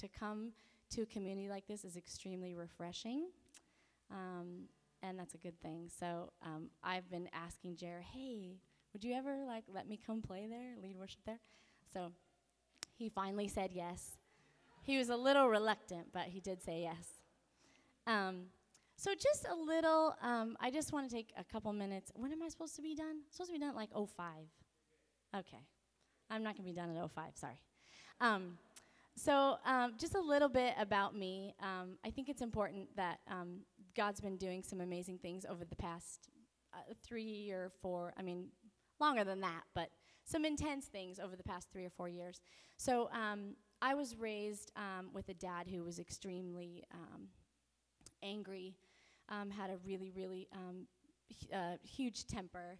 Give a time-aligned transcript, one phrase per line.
[0.00, 0.52] to come
[0.90, 3.28] to a community like this is extremely refreshing.
[4.10, 4.64] Um,
[5.02, 5.88] and that's a good thing.
[5.98, 8.56] So um, I've been asking Jer, hey,
[8.92, 11.38] would you ever like let me come play there, lead worship there?
[11.92, 12.12] So
[12.96, 14.18] he finally said yes.
[14.82, 17.06] He was a little reluctant, but he did say yes.
[18.06, 18.46] Um,
[18.96, 22.10] so just a little, um, I just want to take a couple minutes.
[22.14, 23.06] When am I supposed to be done?
[23.08, 24.26] I'm supposed to be done like 05.
[25.36, 25.64] Okay.
[26.30, 27.60] I'm not going to be done at 05, sorry.
[29.16, 31.54] Um, so um, just a little bit about me.
[31.60, 33.60] Um, I think it's important that um,
[33.96, 36.28] God's been doing some amazing things over the past
[36.74, 38.48] uh, three or four, I mean,
[39.00, 39.90] longer than that, but
[40.24, 42.40] some intense things over the past three or four years.
[42.76, 44.72] So um, I was raised
[45.12, 46.84] with a dad who was extremely
[48.22, 48.76] angry
[49.30, 50.86] um, had a really, really um,
[51.54, 52.78] uh, huge temper.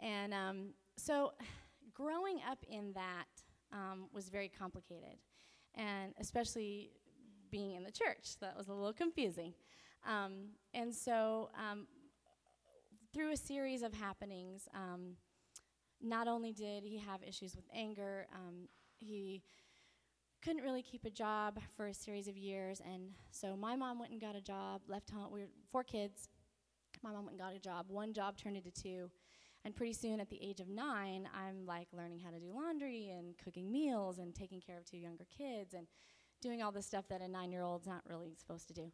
[0.00, 1.32] And um, so
[1.94, 3.26] growing up in that
[3.72, 5.18] um, was very complicated,
[5.74, 6.90] and especially
[7.50, 9.54] being in the church, that was a little confusing.
[10.08, 11.86] Um, and so um,
[13.12, 15.16] through a series of happenings, um,
[16.00, 18.68] not only did he have issues with anger, um,
[18.98, 19.42] he
[20.42, 24.10] couldn't really keep a job for a series of years, and so my mom went
[24.10, 24.80] and got a job.
[24.88, 26.28] Left home, we were four kids.
[27.02, 27.86] My mom went and got a job.
[27.88, 29.10] One job turned into two,
[29.64, 33.10] and pretty soon, at the age of nine, I'm like learning how to do laundry
[33.10, 35.86] and cooking meals and taking care of two younger kids and
[36.40, 38.92] doing all the stuff that a nine-year-old's not really supposed to do.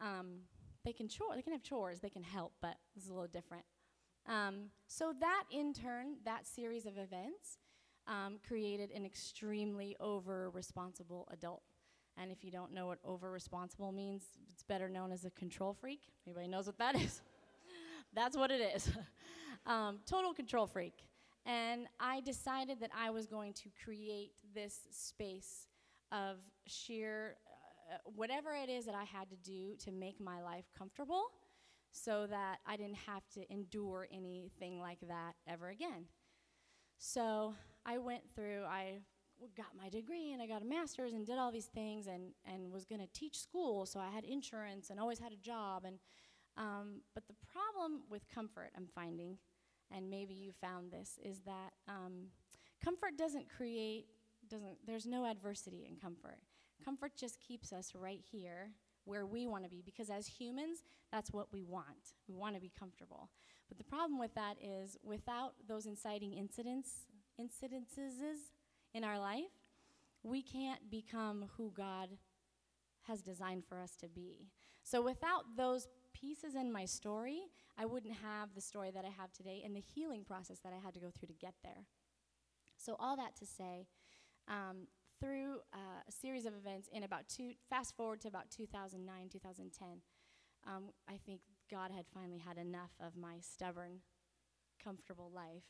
[0.00, 0.40] Um,
[0.84, 3.64] they can chore, they can have chores, they can help, but it's a little different.
[4.28, 7.58] Um, so that in turn, that series of events
[8.06, 11.62] um, created an extremely over responsible adult.
[12.18, 15.72] And if you don't know what over responsible means, it's better known as a control
[15.72, 16.00] freak.
[16.26, 17.22] Anybody knows what that is?
[18.12, 18.90] That's what it is.
[19.66, 20.94] um, total control freak.
[21.44, 25.66] And I decided that I was going to create this space
[26.12, 27.36] of sheer
[27.92, 31.24] uh, whatever it is that I had to do to make my life comfortable
[31.90, 36.06] so that I didn't have to endure anything like that ever again.
[36.98, 39.00] So I went through, I
[39.56, 42.72] got my degree and I got a master's and did all these things and, and
[42.72, 45.84] was going to teach school, so I had insurance and always had a job.
[45.84, 45.98] And,
[46.56, 49.38] um, but the problem with comfort, I'm finding,
[49.94, 52.28] and maybe you found this, is that um,
[52.84, 54.06] comfort doesn't create,
[54.48, 56.38] doesn't, there's no adversity in comfort.
[56.84, 58.70] Comfort just keeps us right here
[59.04, 62.14] where we want to be because as humans, that's what we want.
[62.28, 63.28] We want to be comfortable.
[63.68, 66.90] But the problem with that is without those inciting incidents
[67.40, 68.50] incidences
[68.94, 69.44] in our life,
[70.22, 72.10] we can't become who God
[73.02, 74.46] has designed for us to be.
[74.84, 77.40] So without those pieces in my story,
[77.78, 80.84] I wouldn't have the story that I have today and the healing process that I
[80.84, 81.86] had to go through to get there.
[82.76, 83.86] So all that to say,
[84.48, 84.88] um,
[85.20, 89.88] through uh, a series of events in about two, fast forward to about 2009, 2010,
[90.66, 91.40] um, I think
[91.70, 94.00] God had finally had enough of my stubborn,
[94.82, 95.64] comfortable life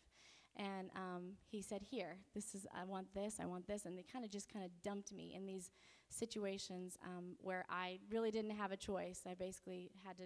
[0.57, 3.85] and um, he said, Here, this is, I want this, I want this.
[3.85, 5.71] And they kind of just kind of dumped me in these
[6.11, 9.23] situations um, where I really didn't have a choice.
[9.29, 10.25] I basically had to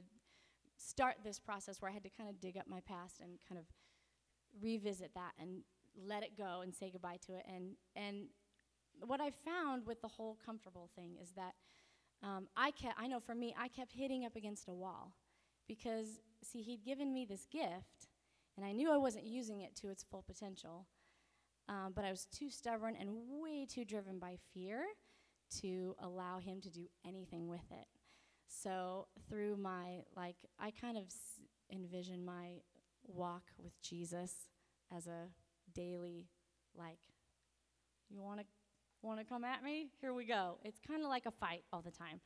[0.77, 3.59] start this process where I had to kind of dig up my past and kind
[3.59, 3.65] of
[4.61, 5.63] revisit that and
[6.07, 7.47] let it go and say goodbye to it.
[7.49, 8.27] And, and
[9.05, 11.55] what I found with the whole comfortable thing is that
[12.23, 15.13] um, I kept, I know for me, I kept hitting up against a wall
[15.69, 18.09] because, see, he'd given me this gift
[18.57, 20.87] and I knew I wasn't using it to its full potential.
[21.69, 24.85] Um, but I was too stubborn and way too driven by fear
[25.61, 27.87] to allow him to do anything with it.
[28.47, 32.61] So through my like, I kind of s- envision my
[33.05, 34.33] walk with Jesus
[34.97, 35.29] as a
[35.75, 36.29] daily
[36.77, 36.99] like,
[38.09, 38.47] you want to
[39.03, 39.91] want to come at me?
[40.01, 40.59] Here we go.
[40.65, 42.21] It's kind of like a fight all the time.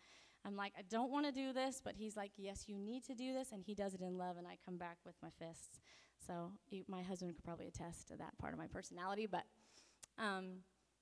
[0.46, 3.14] I'm like, I don't want to do this, but he's like, yes, you need to
[3.14, 5.80] do this, and he does it in love, and I come back with my fists.
[6.26, 9.26] So you, my husband could probably attest to that part of my personality.
[9.26, 9.44] But
[10.18, 10.58] um,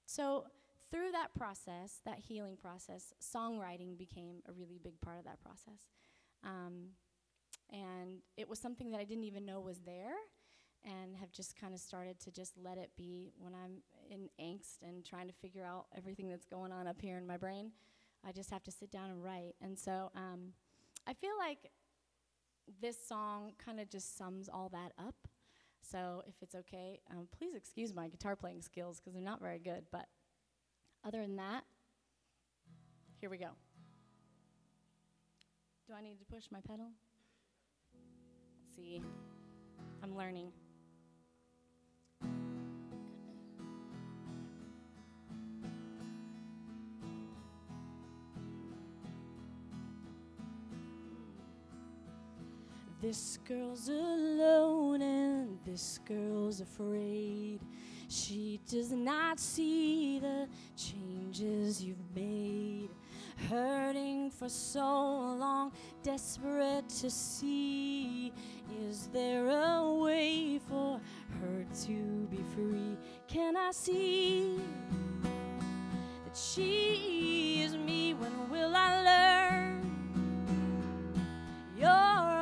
[0.07, 0.45] so
[0.91, 5.81] through that process, that healing process, songwriting became a really big part of that process.
[6.45, 6.91] Um,
[7.71, 10.15] and it was something that I didn't even know was there
[10.85, 14.83] and have just kind of started to just let it be when I'm in angst
[14.83, 17.73] and trying to figure out everything that's going on up here in my brain.
[18.27, 19.55] I just have to sit down and write.
[19.61, 20.53] And so um,
[21.07, 21.71] I feel like
[22.81, 25.15] this song kind of just sums all that up.
[25.81, 29.59] So if it's okay, um, please excuse my guitar playing skills because they're not very
[29.59, 29.85] good.
[29.91, 30.07] But
[31.05, 31.65] other than that,
[33.21, 33.51] here we go.
[35.87, 36.91] Do I need to push my pedal?
[38.77, 39.03] See.
[40.03, 40.53] I'm learning.
[53.01, 57.61] This girl's alone and this girl's afraid.
[58.09, 62.89] She does not see the changes you've made.
[63.49, 65.71] Hurting for so long,
[66.03, 68.33] desperate to see.
[68.83, 71.01] Is there a way for
[71.41, 72.97] her to be free?
[73.29, 74.59] Can I see
[76.25, 78.15] that she is me?
[78.15, 79.39] When will I learn?
[81.79, 82.38] You're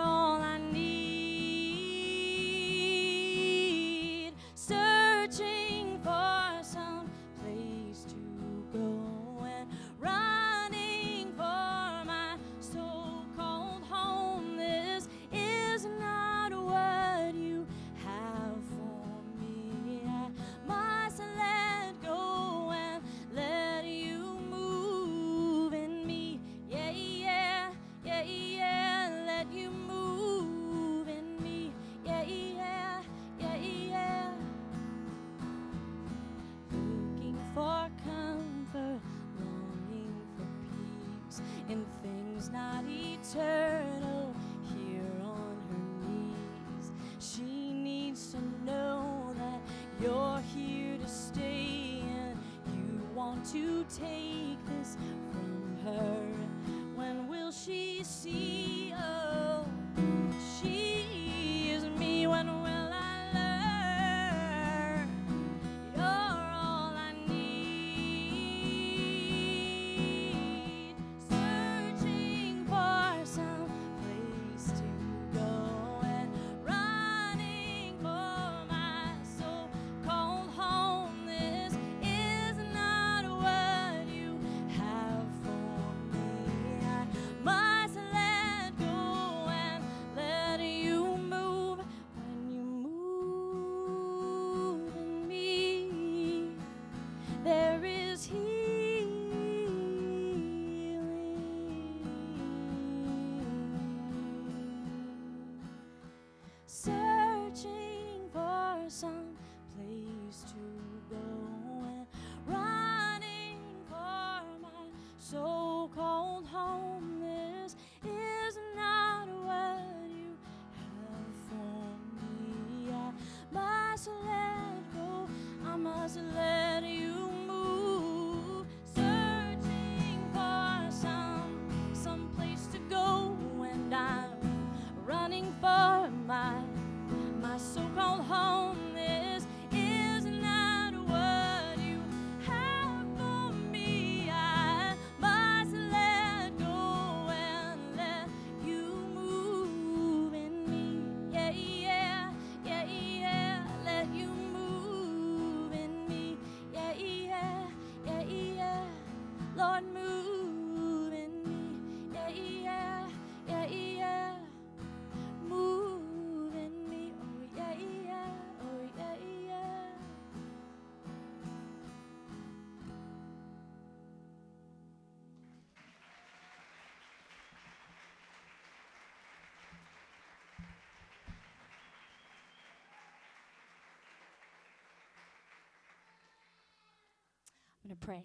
[187.86, 188.24] going to pray.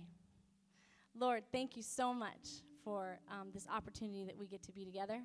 [1.15, 5.21] Lord, thank you so much for um, this opportunity that we get to be together.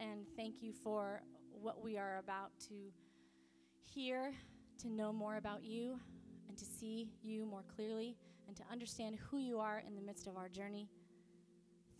[0.00, 2.74] And thank you for what we are about to
[3.84, 4.32] hear,
[4.80, 5.98] to know more about you,
[6.48, 8.16] and to see you more clearly,
[8.48, 10.88] and to understand who you are in the midst of our journey.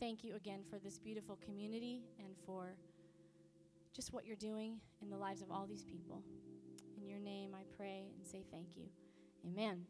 [0.01, 2.77] Thank you again for this beautiful community and for
[3.95, 6.23] just what you're doing in the lives of all these people.
[6.97, 8.85] In your name, I pray and say thank you.
[9.47, 9.85] Amen.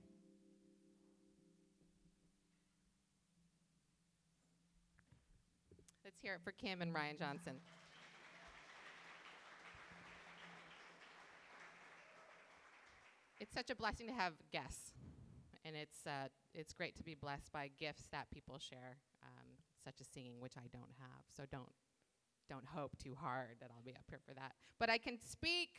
[6.23, 7.55] Hear it for Kim and Ryan Johnson.
[13.41, 14.93] It's such a blessing to have guests,
[15.65, 19.47] and it's uh, it's great to be blessed by gifts that people share, um,
[19.85, 21.25] such as singing, which I don't have.
[21.37, 21.73] So don't
[22.49, 24.53] don't hope too hard that I'll be up here for that.
[24.79, 25.71] But I can speak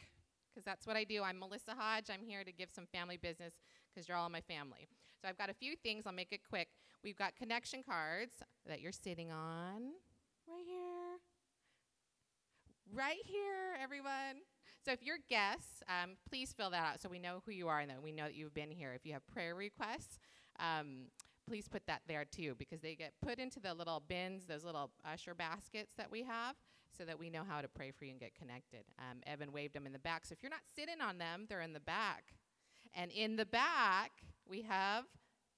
[0.50, 1.24] because that's what I do.
[1.24, 2.10] I'm Melissa Hodge.
[2.10, 3.54] I'm here to give some family business
[3.94, 4.90] because you're all my family.
[5.22, 6.04] So I've got a few things.
[6.06, 6.68] I'll make it quick.
[7.02, 8.34] We've got connection cards
[8.68, 9.94] that you're sitting on
[10.48, 11.20] right here.
[12.94, 14.44] Right here, everyone.
[14.86, 17.80] So if you're guests, um, please fill that out so we know who you are
[17.80, 18.94] and that we know that you've been here.
[18.94, 20.20] If you have prayer requests,
[20.60, 21.06] um,
[21.48, 24.92] please put that there too because they get put into the little bins, those little
[25.10, 26.56] usher baskets that we have,
[26.96, 28.84] so that we know how to pray for you and get connected.
[29.00, 30.26] Um, Evan waved them in the back.
[30.26, 32.26] So if you're not sitting on them, they're in the back.
[32.94, 34.12] And in the back,
[34.48, 35.06] we have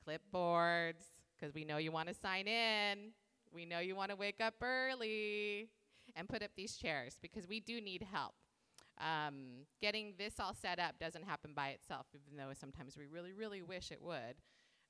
[0.07, 1.03] clipboards
[1.37, 3.11] because we know you want to sign in.
[3.55, 5.69] We know you want to wake up early
[6.15, 8.33] and put up these chairs because we do need help.
[8.99, 13.31] Um, getting this all set up doesn't happen by itself, even though sometimes we really,
[13.31, 14.35] really wish it would.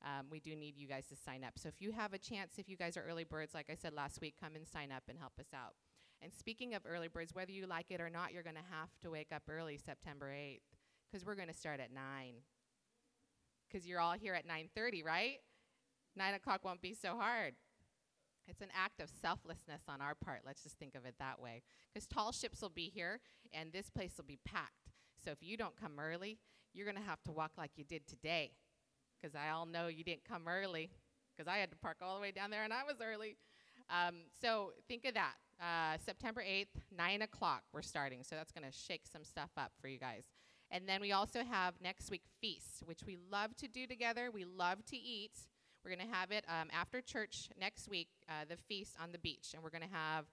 [0.04, 1.54] Um, we do need you guys to sign up.
[1.58, 3.94] So if you have a chance, if you guys are early birds, like I said
[3.94, 5.76] last week, come and sign up and help us out.
[6.22, 8.90] And speaking of early birds, whether you like it or not, you're going to have
[9.02, 10.60] to wake up early September 8th
[11.12, 12.02] because we're going to start at 9.
[13.68, 15.38] Because you're all here at 9.30, right?
[16.16, 17.56] 9 o'clock won't be so hard.
[18.48, 20.42] It's an act of selflessness on our part.
[20.46, 21.64] Let's just think of it that way.
[21.94, 23.20] Because tall ships will be here,
[23.54, 24.92] and this place will be packed.
[25.24, 26.38] So if you don't come early,
[26.74, 28.52] you're going to have to walk like you did today.
[29.20, 30.92] Because I all know you didn't come early,
[31.36, 33.38] because I had to park all the way down there, and I was early.
[33.90, 35.36] Um, so think of that.
[35.60, 38.24] Uh, September 8th, 9 o'clock, we're starting.
[38.24, 40.26] So that's going to shake some stuff up for you guys.
[40.72, 44.30] And then we also have next week feast, which we love to do together.
[44.34, 45.34] We love to eat.
[45.86, 49.20] We're going to have it um, after church next week, uh, the feast on the
[49.20, 50.26] beach, and we're going to have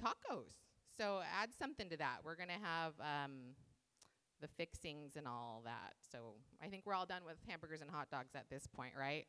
[0.00, 0.52] tacos.
[0.96, 2.18] So add something to that.
[2.24, 3.56] We're going to have um,
[4.40, 5.94] the fixings and all that.
[6.12, 9.26] So I think we're all done with hamburgers and hot dogs at this point, right?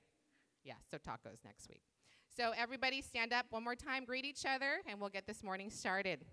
[0.63, 1.81] Yeah, so tacos next week.
[2.37, 5.71] So everybody stand up one more time, greet each other, and we'll get this morning
[5.71, 6.25] started.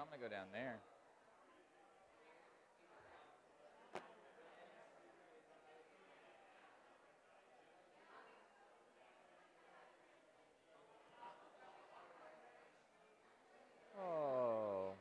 [0.00, 0.78] I'm gonna go down there.
[14.00, 14.92] Oh.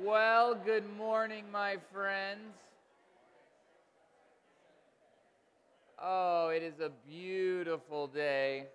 [0.00, 2.54] Well, good morning, my friends.
[6.00, 8.66] Oh, it is a beautiful day.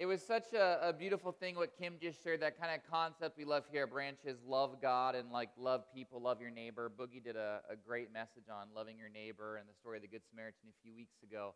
[0.00, 3.36] It was such a, a beautiful thing what Kim just shared, that kind of concept
[3.36, 6.90] we love here at Branches love God and like love people, love your neighbor.
[6.90, 10.08] Boogie did a, a great message on loving your neighbor and the story of the
[10.08, 11.52] Good Samaritan a few weeks ago.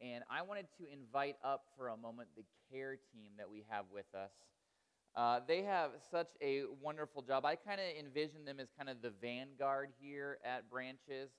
[0.00, 3.86] And I wanted to invite up for a moment the care team that we have
[3.92, 4.30] with us.
[5.16, 7.44] Uh, they have such a wonderful job.
[7.44, 11.30] I kind of envision them as kind of the vanguard here at Branches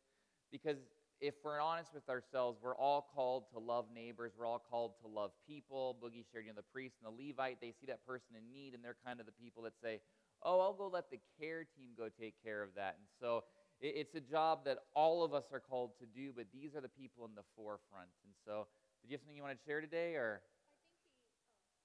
[0.52, 0.80] because
[1.22, 4.32] if we're honest with ourselves, we're all called to love neighbors.
[4.38, 5.98] We're all called to love people.
[6.02, 8.74] Boogie shared, you know, the priest and the Levite, they see that person in need,
[8.74, 10.00] and they're kind of the people that say,
[10.44, 12.96] oh, I'll go let the care team go take care of that.
[12.98, 13.44] And so
[13.82, 16.82] it, it's a job that all of us are called to do, but these are
[16.82, 18.10] the people in the forefront.
[18.24, 18.68] And so,
[19.02, 20.42] did you have something you want to share today, or?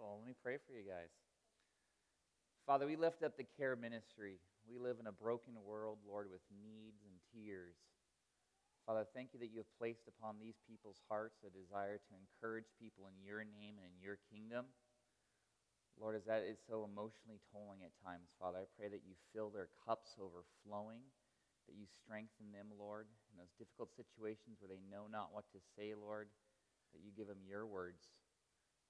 [0.00, 1.10] Let me pray for you guys.
[2.62, 4.38] Father, we lift up the care ministry.
[4.62, 7.74] We live in a broken world, Lord, with needs and tears.
[8.86, 12.70] Father, thank you that you have placed upon these people's hearts a desire to encourage
[12.78, 14.70] people in your name and in your kingdom.
[15.98, 19.50] Lord, as that is so emotionally tolling at times, Father, I pray that you fill
[19.50, 21.02] their cups overflowing,
[21.66, 25.60] that you strengthen them, Lord, in those difficult situations where they know not what to
[25.74, 26.30] say, Lord,
[26.94, 28.14] that you give them your words.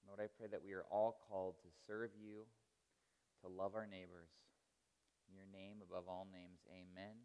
[0.07, 2.45] Lord, I pray that we are all called to serve you,
[3.41, 4.29] to love our neighbors.
[5.29, 7.15] In your name, above all names, amen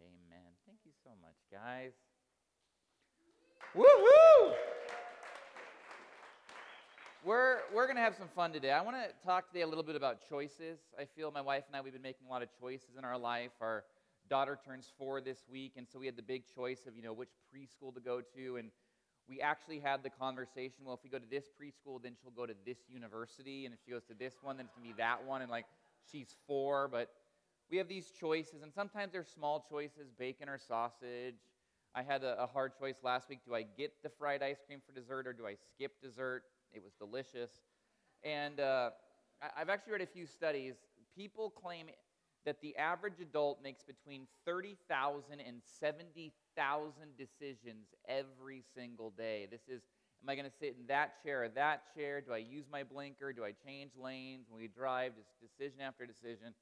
[0.00, 0.52] amen.
[0.66, 1.92] Thank you so much, guys.
[3.74, 4.54] Woohoo!
[7.24, 8.70] We're, we're going to have some fun today.
[8.70, 10.78] I want to talk today a little bit about choices.
[10.98, 13.18] I feel my wife and I, we've been making a lot of choices in our
[13.18, 13.50] life.
[13.60, 13.84] Our
[14.30, 17.12] daughter turns four this week, and so we had the big choice of, you know,
[17.12, 18.56] which preschool to go to.
[18.56, 18.70] And
[19.28, 22.46] we actually had the conversation, well, if we go to this preschool, then she'll go
[22.46, 23.64] to this university.
[23.64, 25.42] And if she goes to this one, then it's going to be that one.
[25.42, 25.66] And like,
[26.10, 27.10] she's four, but
[27.70, 31.34] we have these choices, and sometimes they're small choices bacon or sausage.
[31.94, 33.40] I had a, a hard choice last week.
[33.46, 36.44] Do I get the fried ice cream for dessert or do I skip dessert?
[36.72, 37.50] It was delicious.
[38.22, 38.90] And uh,
[39.42, 40.74] I- I've actually read a few studies.
[41.16, 41.86] People claim
[42.46, 49.46] that the average adult makes between 30,000 and 70,000 decisions every single day.
[49.50, 49.82] This is
[50.22, 52.20] Am I going to sit in that chair or that chair?
[52.20, 53.32] Do I use my blinker?
[53.32, 55.12] Do I change lanes when we drive?
[55.14, 56.54] Just decision after decision.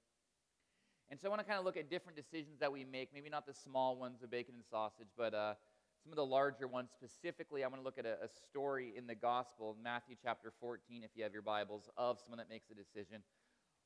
[1.10, 3.30] And so I want to kind of look at different decisions that we make, maybe
[3.30, 5.54] not the small ones of bacon and sausage, but uh,
[6.02, 6.90] some of the larger ones.
[6.92, 11.02] Specifically, I want to look at a, a story in the gospel, Matthew chapter 14,
[11.04, 13.22] if you have your Bibles, of someone that makes a decision.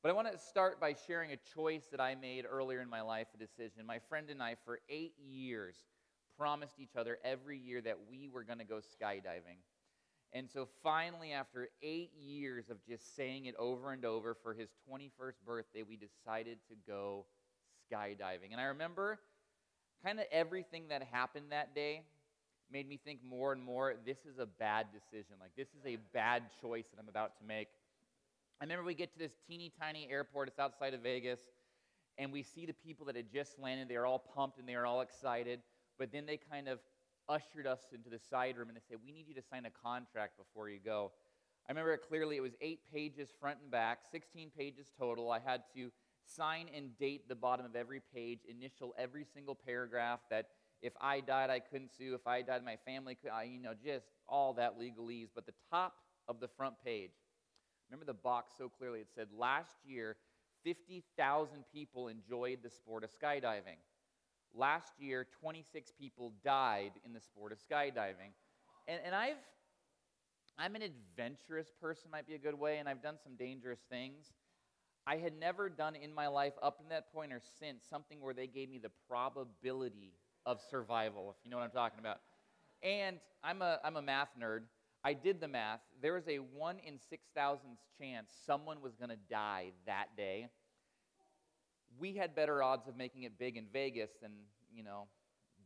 [0.01, 3.01] But I want to start by sharing a choice that I made earlier in my
[3.01, 3.85] life, a decision.
[3.85, 5.75] My friend and I, for eight years,
[6.37, 9.59] promised each other every year that we were going to go skydiving.
[10.31, 14.69] And so finally, after eight years of just saying it over and over for his
[14.89, 17.25] 21st birthday, we decided to go
[17.91, 18.53] skydiving.
[18.53, 19.19] And I remember
[20.01, 22.03] kind of everything that happened that day
[22.71, 25.35] made me think more and more this is a bad decision.
[25.41, 27.67] Like, this is a bad choice that I'm about to make.
[28.61, 31.39] I remember we get to this teeny tiny airport, it's outside of Vegas,
[32.17, 33.87] and we see the people that had just landed.
[33.87, 35.61] They are all pumped and they are all excited,
[35.97, 36.79] but then they kind of
[37.29, 39.69] ushered us into the side room and they said, We need you to sign a
[39.69, 41.13] contract before you go.
[41.69, 42.35] I remember it clearly.
[42.35, 45.31] It was eight pages front and back, 16 pages total.
[45.31, 45.89] I had to
[46.25, 50.47] sign and date the bottom of every page, initial every single paragraph that
[50.81, 52.13] if I died, I couldn't sue.
[52.13, 55.29] If I died, my family could, you know, just all that legalese.
[55.33, 55.93] But the top
[56.27, 57.11] of the front page,
[57.89, 58.99] remember the box so clearly.
[58.99, 60.15] It said, Last year,
[60.63, 63.79] 50,000 people enjoyed the sport of skydiving.
[64.53, 68.33] Last year, 26 people died in the sport of skydiving.
[68.87, 69.37] And, and I've,
[70.57, 74.33] I'm an adventurous person, might be a good way, and I've done some dangerous things.
[75.05, 78.33] I had never done in my life, up in that point or since, something where
[78.33, 80.13] they gave me the probability
[80.45, 82.17] of survival, if you know what I'm talking about.
[82.83, 84.61] And I'm a, I'm a math nerd.
[85.03, 85.79] I did the math.
[86.01, 90.49] There was a 1 in 6,000 chance someone was going to die that day
[91.97, 94.31] we had better odds of making it big in Vegas than,
[94.73, 95.07] you know,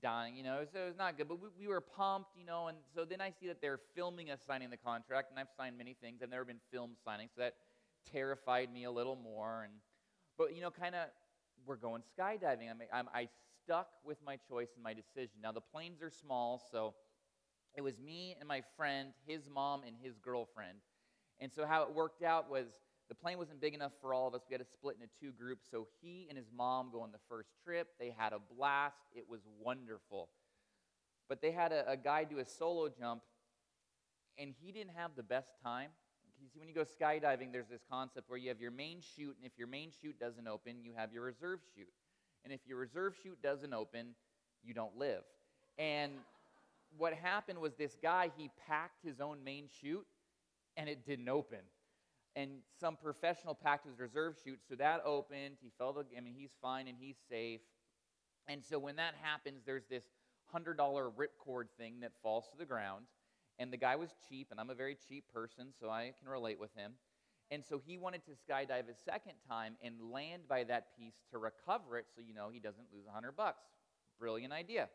[0.02, 1.28] dying, you know, so it was not good.
[1.28, 4.32] But we, we were pumped, you know, and so then I see that they're filming
[4.32, 6.19] us signing the contract, and I've signed many things.
[6.22, 7.56] I've never been filmed signing, so that
[8.12, 9.63] terrified me a little more.
[9.63, 9.74] And
[10.38, 11.08] but you know, kind of,
[11.65, 12.69] we're going skydiving.
[12.69, 13.30] I mean, I'm, I
[13.63, 15.38] stuck with my choice and my decision.
[15.41, 16.93] Now the planes are small, so
[17.76, 20.78] it was me and my friend, his mom and his girlfriend.
[21.40, 22.68] And so how it worked out was
[23.10, 24.42] the plane wasn't big enough for all of us.
[24.50, 25.66] We had to split into two groups.
[25.70, 27.90] So he and his mom go on the first trip.
[28.00, 28.98] They had a blast.
[29.16, 30.30] It was wonderful.
[31.28, 33.22] But they had a, a guy do a solo jump,
[34.38, 35.90] and he didn't have the best time.
[36.42, 39.36] You see, when you go skydiving, there's this concept where you have your main chute,
[39.38, 41.94] and if your main chute doesn't open, you have your reserve chute.
[42.44, 44.16] And if your reserve chute doesn't open,
[44.64, 45.24] you don't live.
[45.78, 46.12] And
[46.98, 50.06] what happened was this guy, he packed his own main chute,
[50.78, 51.60] and it didn't open
[52.36, 55.56] and some professional packed his reserve chute, so that opened.
[55.62, 57.62] He felt, I mean, he's fine and he's safe.
[58.48, 60.04] And so when that happens, there's this
[60.54, 63.06] $100 ripcord thing that falls to the ground.
[63.60, 66.60] And the guy was cheap, and I'm a very cheap person, so I can relate
[66.60, 66.94] with him.
[67.52, 71.38] And so he wanted to skydive a second time and land by that piece to
[71.38, 73.62] recover it so you know he doesn't lose 100 bucks.
[74.20, 74.90] Brilliant idea.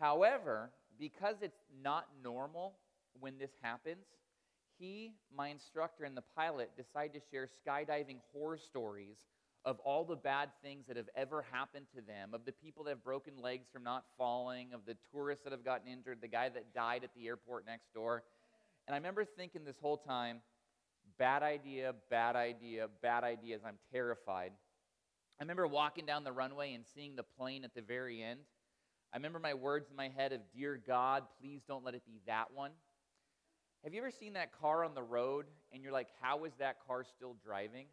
[0.00, 2.74] However, because it's not normal
[3.20, 4.06] when this happens,
[4.78, 9.18] he, my instructor, and the pilot decide to share skydiving horror stories
[9.66, 12.90] of all the bad things that have ever happened to them, of the people that
[12.90, 16.48] have broken legs from not falling, of the tourists that have gotten injured, the guy
[16.48, 18.22] that died at the airport next door.
[18.86, 20.38] And I remember thinking this whole time,
[21.18, 24.52] bad idea, bad idea, bad idea as I'm terrified.
[25.38, 28.40] I remember walking down the runway and seeing the plane at the very end.
[29.12, 32.20] I remember my words in my head of, Dear God, please don't let it be
[32.26, 32.70] that one.
[33.82, 36.76] Have you ever seen that car on the road and you're like, How is that
[36.86, 37.86] car still driving?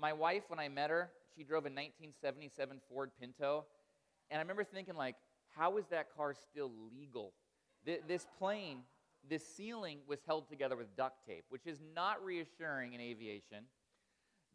[0.00, 3.64] My wife, when I met her, she drove a 1977 Ford Pinto.
[4.30, 5.16] And I remember thinking, like,
[5.56, 7.32] how is that car still legal?
[7.84, 8.80] Th- this plane,
[9.28, 13.64] this ceiling was held together with duct tape, which is not reassuring in aviation.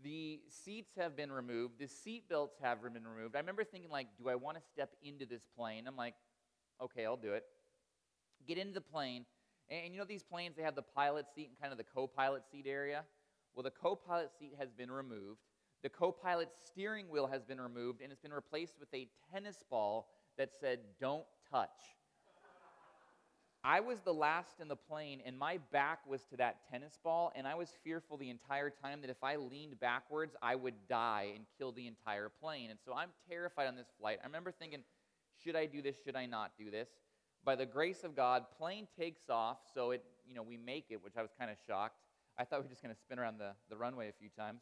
[0.03, 1.79] The seats have been removed.
[1.79, 3.35] The seat belts have been removed.
[3.35, 5.87] I remember thinking, like, do I want to step into this plane?
[5.87, 6.15] I'm like,
[6.81, 7.45] okay, I'll do it.
[8.45, 9.25] Get into the plane.
[9.69, 11.85] And, and you know these planes, they have the pilot seat and kind of the
[11.85, 13.03] co pilot seat area?
[13.55, 15.39] Well, the co pilot seat has been removed.
[15.83, 19.63] The co pilot steering wheel has been removed, and it's been replaced with a tennis
[19.69, 21.69] ball that said, Don't touch.
[23.65, 27.31] I was the last in the plane, and my back was to that tennis ball,
[27.33, 31.31] and I was fearful the entire time that if I leaned backwards, I would die
[31.33, 32.71] and kill the entire plane.
[32.71, 34.19] And so I'm terrified on this flight.
[34.21, 34.81] I remember thinking,
[35.41, 35.95] should I do this?
[36.03, 36.89] Should I not do this?
[37.45, 41.01] By the grace of God, plane takes off, so it, you know, we make it,
[41.01, 41.95] which I was kind of shocked.
[42.37, 44.61] I thought we were just going to spin around the, the runway a few times.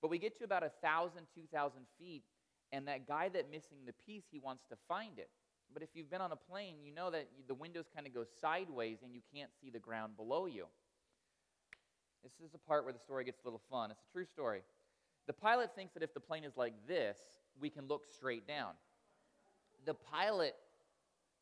[0.00, 2.22] But we get to about 1,000, 2,000 feet,
[2.70, 5.30] and that guy that missing the piece, he wants to find it.
[5.72, 8.24] But if you've been on a plane, you know that the windows kind of go
[8.40, 10.66] sideways and you can't see the ground below you.
[12.22, 13.90] This is the part where the story gets a little fun.
[13.90, 14.62] It's a true story.
[15.26, 17.18] The pilot thinks that if the plane is like this,
[17.60, 18.72] we can look straight down.
[19.84, 20.54] The pilot,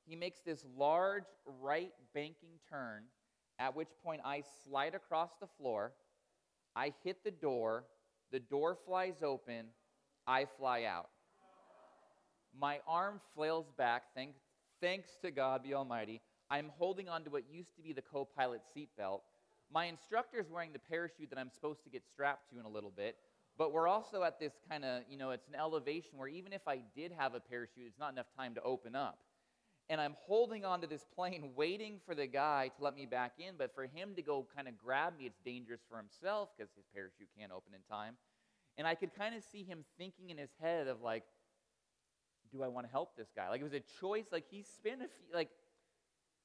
[0.06, 1.24] he makes this large
[1.62, 3.04] right banking turn,
[3.58, 5.92] at which point I slide across the floor,
[6.76, 7.84] I hit the door,
[8.32, 9.66] the door flies open,
[10.26, 11.08] I fly out.
[12.58, 14.34] My arm flails back, thank,
[14.80, 16.20] thanks to God be Almighty.
[16.50, 19.20] I'm holding on to what used to be the co pilot seatbelt.
[19.72, 22.68] My instructor is wearing the parachute that I'm supposed to get strapped to in a
[22.68, 23.16] little bit,
[23.58, 26.68] but we're also at this kind of, you know, it's an elevation where even if
[26.68, 29.18] I did have a parachute, it's not enough time to open up.
[29.88, 33.54] And I'm holding onto this plane, waiting for the guy to let me back in,
[33.58, 36.84] but for him to go kind of grab me, it's dangerous for himself because his
[36.94, 38.16] parachute can't open in time.
[38.76, 41.24] And I could kind of see him thinking in his head of like,
[42.54, 43.48] do I want to help this guy?
[43.50, 44.26] Like it was a choice.
[44.32, 45.50] Like he spent a few, like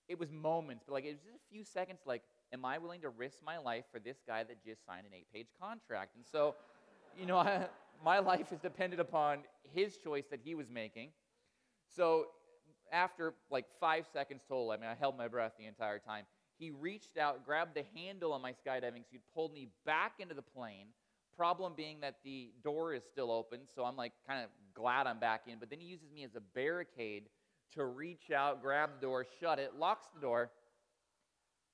[0.07, 1.99] it was moments, but like it was just a few seconds.
[2.05, 5.13] Like, am I willing to risk my life for this guy that just signed an
[5.13, 6.15] eight-page contract?
[6.15, 6.55] And so,
[7.17, 7.67] you know, I,
[8.03, 9.39] my life is dependent upon
[9.71, 11.11] his choice that he was making.
[11.95, 12.27] So
[12.91, 16.25] after like five seconds total, I mean, I held my breath the entire time.
[16.57, 20.41] He reached out, grabbed the handle on my skydiving suit, pulled me back into the
[20.41, 20.87] plane.
[21.39, 25.21] Problem being that the door is still open, so I'm like kind of glad I'm
[25.21, 25.57] back in.
[25.57, 27.29] But then he uses me as a barricade
[27.75, 30.51] to reach out, grab the door, shut it, locks the door,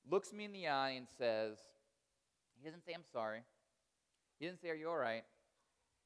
[0.08, 1.58] looks me in the eye, and says,
[2.62, 3.40] He doesn't say, I'm sorry.
[4.38, 5.24] He doesn't say, Are you all right?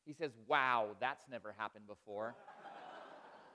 [0.06, 2.36] He says, Wow, that's never happened before.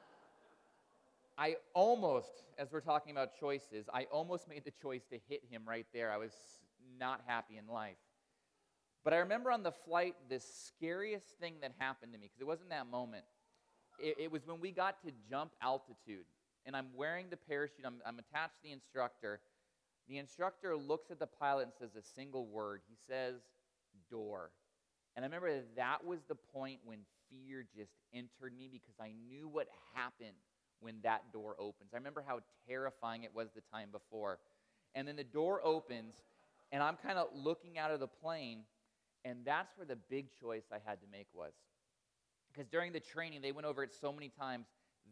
[1.39, 5.63] I almost, as we're talking about choices, I almost made the choice to hit him
[5.67, 6.13] right there.
[6.13, 6.35] I was
[7.01, 7.97] not happy in life.
[9.05, 12.47] But I remember on the flight, the scariest thing that happened to me, because it
[12.47, 13.25] wasn't that moment.
[13.99, 16.25] It, it, was when we got to jump altitude,
[16.65, 19.41] and I'm wearing the parachute, I'm, I'm attached to the instructor.
[20.09, 22.81] The instructor looks at the pilot and says a single word.
[22.89, 23.35] He says,
[24.11, 24.51] door.
[25.17, 26.99] And I remember that was the point when
[27.31, 30.37] fear just entered me because I knew what happened
[30.81, 31.91] when that door opens.
[31.93, 34.39] I remember how terrifying it was the time before.
[34.95, 36.15] And then the door opens,
[36.73, 38.61] and I'm kind of looking out of the plane,
[39.25, 41.53] and that's where the big choice I had to make was.
[42.53, 44.67] Because during the training, they went over it so many times,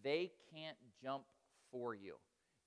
[0.04, 1.24] they can't jump
[1.70, 2.14] for you.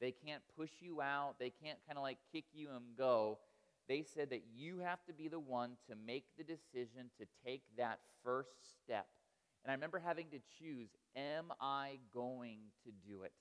[0.02, 1.36] They can't push you out.
[1.40, 3.40] They can't kind of like kick you and go.
[3.88, 7.62] They said that you have to be the one to make the decision to take
[7.78, 8.50] that first
[8.84, 9.08] step.
[9.64, 13.32] And I remember having to choose am I going to do it?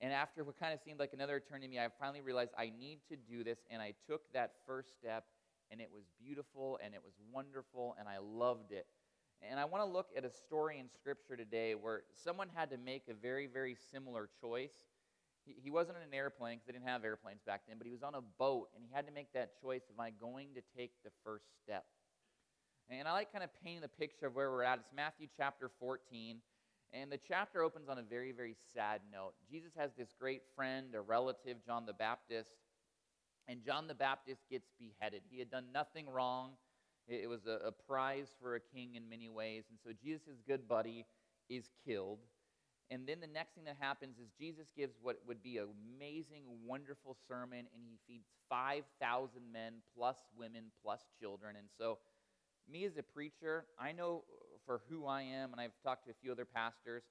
[0.00, 2.72] And after what kind of seemed like another eternity to me, I finally realized I
[2.78, 3.58] need to do this.
[3.70, 5.24] And I took that first step
[5.70, 8.86] and it was beautiful and it was wonderful and I loved it.
[9.42, 12.78] And I want to look at a story in Scripture today where someone had to
[12.78, 14.72] make a very, very similar choice.
[15.44, 17.92] He, he wasn't in an airplane because they didn't have airplanes back then, but he
[17.92, 20.62] was on a boat and he had to make that choice Am I going to
[20.76, 21.84] take the first step?
[22.90, 24.78] And I like kind of painting the picture of where we're at.
[24.78, 26.38] It's Matthew chapter 14.
[26.92, 29.32] And the chapter opens on a very, very sad note.
[29.50, 32.50] Jesus has this great friend, a relative, John the Baptist,
[33.48, 35.22] and John the Baptist gets beheaded.
[35.30, 36.52] He had done nothing wrong.
[37.06, 39.64] It was a, a prize for a king in many ways.
[39.68, 41.04] And so Jesus' good buddy
[41.50, 42.20] is killed.
[42.90, 46.44] And then the next thing that happens is Jesus gives what would be an amazing,
[46.66, 51.56] wonderful sermon, and he feeds 5,000 men, plus women, plus children.
[51.56, 51.98] And so,
[52.70, 54.24] me as a preacher, I know
[54.66, 57.02] for who I am, and I've talked to a few other pastors,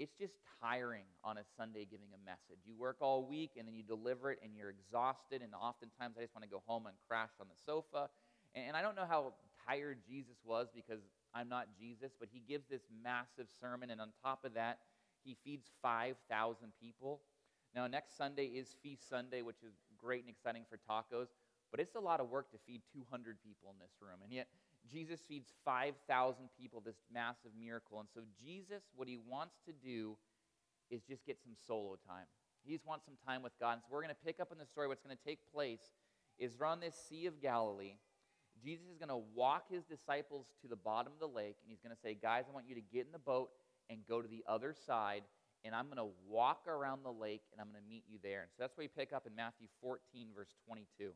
[0.00, 2.64] it's just tiring on a Sunday giving a message.
[2.64, 6.22] You work all week and then you deliver it and you're exhausted, and oftentimes I
[6.22, 8.08] just want to go home and crash on the sofa.
[8.54, 9.34] And I don't know how
[9.68, 11.00] tired Jesus was because
[11.34, 14.78] I'm not Jesus, but he gives this massive sermon, and on top of that,
[15.22, 17.20] he feeds 5,000 people.
[17.74, 21.28] Now, next Sunday is Feast Sunday, which is great and exciting for tacos,
[21.70, 24.18] but it's a lot of work to feed 200 people in this room.
[24.24, 24.48] And yet,
[24.90, 28.00] Jesus feeds 5,000 people, this massive miracle.
[28.00, 30.16] And so, Jesus, what he wants to do
[30.90, 32.26] is just get some solo time.
[32.64, 33.74] He just wants some time with God.
[33.74, 34.88] And so, we're going to pick up in the story.
[34.88, 35.80] What's going to take place
[36.38, 37.94] is we're on this Sea of Galilee.
[38.62, 41.80] Jesus is going to walk his disciples to the bottom of the lake, and he's
[41.80, 43.50] going to say, Guys, I want you to get in the boat
[43.88, 45.22] and go to the other side,
[45.64, 48.42] and I'm going to walk around the lake, and I'm going to meet you there.
[48.42, 51.12] And so that's where we pick up in Matthew 14, verse 22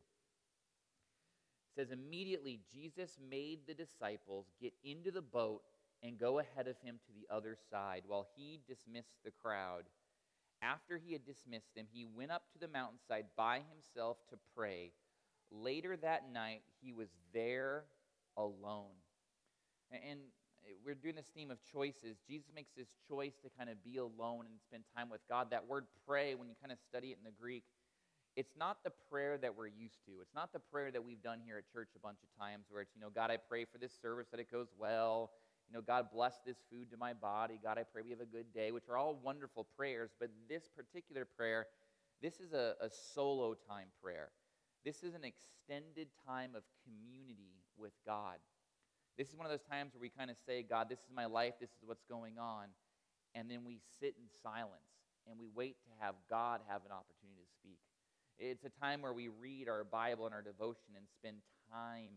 [1.75, 5.61] says, Immediately Jesus made the disciples get into the boat
[6.03, 9.83] and go ahead of him to the other side while he dismissed the crowd.
[10.61, 14.91] After he had dismissed them, he went up to the mountainside by himself to pray.
[15.51, 17.85] Later that night, he was there
[18.37, 18.95] alone.
[19.91, 20.19] And
[20.83, 22.17] we're doing this theme of choices.
[22.27, 25.51] Jesus makes this choice to kind of be alone and spend time with God.
[25.51, 27.63] That word pray, when you kind of study it in the Greek,
[28.35, 30.11] it's not the prayer that we're used to.
[30.21, 32.81] It's not the prayer that we've done here at church a bunch of times where
[32.81, 35.31] it's, you know, God, I pray for this service that it goes well.
[35.69, 37.59] You know, God, bless this food to my body.
[37.63, 40.11] God, I pray we have a good day, which are all wonderful prayers.
[40.19, 41.67] But this particular prayer,
[42.21, 44.29] this is a, a solo time prayer.
[44.83, 48.35] This is an extended time of community with God.
[49.17, 51.25] This is one of those times where we kind of say, God, this is my
[51.25, 52.67] life, this is what's going on.
[53.33, 54.91] And then we sit in silence
[55.27, 57.34] and we wait to have God have an opportunity.
[58.37, 61.37] It's a time where we read our Bible and our devotion and spend
[61.71, 62.09] time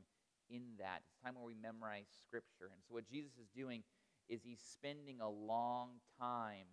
[0.51, 1.03] in that.
[1.07, 2.71] It's time where we memorize Scripture.
[2.73, 3.83] And so, what Jesus is doing
[4.29, 6.67] is he's spending a long time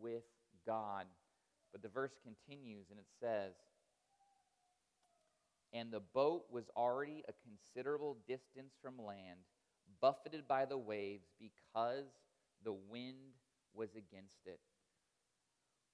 [0.00, 0.24] with
[0.66, 1.06] God.
[1.72, 3.52] But the verse continues and it says,
[5.74, 9.40] And the boat was already a considerable distance from land,
[10.00, 12.06] buffeted by the waves because
[12.64, 13.36] the wind
[13.74, 14.60] was against it.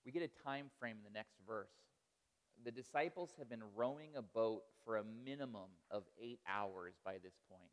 [0.07, 1.92] We get a time frame in the next verse
[2.65, 7.35] the disciples have been rowing a boat for a minimum of eight hours by this
[7.49, 7.71] point.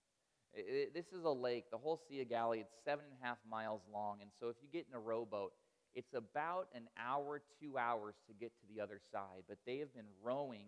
[0.54, 3.38] It, this is a lake, the whole Sea of Galilee, it's seven and a half
[3.50, 4.18] miles long.
[4.22, 5.52] And so if you get in a rowboat,
[5.96, 9.44] it's about an hour, two hours to get to the other side.
[9.48, 10.68] But they have been rowing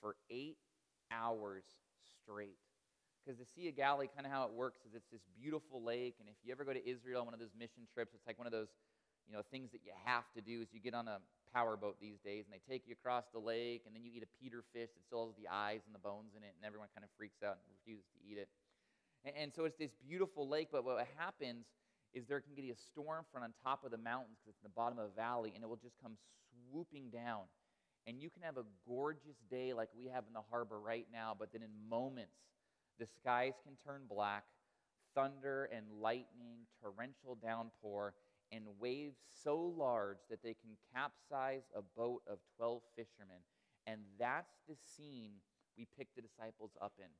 [0.00, 0.58] for eight
[1.10, 1.64] hours
[2.22, 2.58] straight.
[3.24, 6.16] Because the Sea of Galilee, kind of how it works, is it's this beautiful lake.
[6.20, 8.36] And if you ever go to Israel on one of those mission trips, it's like
[8.36, 8.68] one of those
[9.26, 11.18] you know, things that you have to do is you get on a
[11.54, 14.32] powerboat these days and they take you across the lake and then you eat a
[14.42, 17.06] peter fish that still has the eyes and the bones in it and everyone kind
[17.06, 18.48] of freaks out and refuses to eat it.
[19.24, 21.64] And, and so it's this beautiful lake, but what happens
[22.12, 24.70] is there can get a storm front on top of the mountains because it's in
[24.70, 26.18] the bottom of a valley and it will just come
[26.70, 27.46] swooping down.
[28.06, 31.34] And you can have a gorgeous day like we have in the harbor right now,
[31.38, 32.36] but then in moments,
[32.98, 34.44] the skies can turn black,
[35.14, 38.14] thunder and lightning, torrential downpour,
[38.54, 43.42] and waves so large that they can capsize a boat of 12 fishermen.
[43.86, 45.32] And that's the scene
[45.76, 47.10] we pick the disciples up in.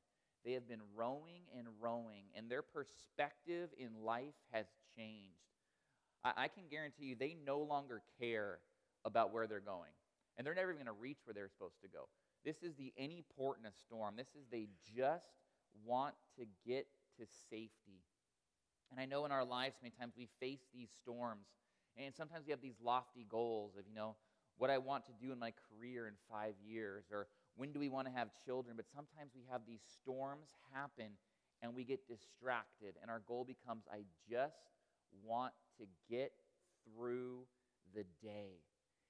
[0.45, 5.41] They have been rowing and rowing, and their perspective in life has changed.
[6.23, 8.59] I, I can guarantee you they no longer care
[9.03, 9.91] about where they're going.
[10.37, 12.09] And they're never even going to reach where they're supposed to go.
[12.43, 14.15] This is the any port in a storm.
[14.17, 15.25] This is they just
[15.85, 18.03] want to get to safety.
[18.91, 21.47] And I know in our lives, many times we face these storms.
[21.97, 24.15] And sometimes we have these lofty goals of, you know,
[24.57, 27.89] what I want to do in my career in five years, or when do we
[27.89, 28.75] want to have children.
[28.75, 31.11] But sometimes we have these storms happen
[31.61, 34.57] and we get distracted, and our goal becomes, I just
[35.23, 36.31] want to get
[36.85, 37.45] through
[37.93, 38.59] the day.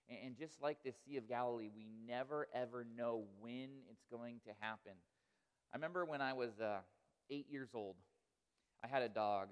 [0.08, 4.52] And, just like the Sea of Galilee, we never ever know when it's going to
[4.60, 4.94] happen.
[5.74, 6.78] I remember when I was uh,
[7.32, 7.96] eight years old,
[8.84, 9.48] I had a dog.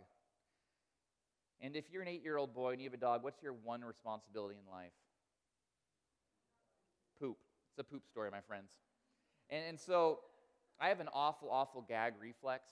[1.63, 3.53] And if you're an eight year old boy and you have a dog, what's your
[3.53, 4.91] one responsibility in life?
[7.19, 7.37] Poop.
[7.71, 8.73] It's a poop story, my friends.
[9.49, 10.19] And, and so
[10.79, 12.69] I have an awful, awful gag reflex.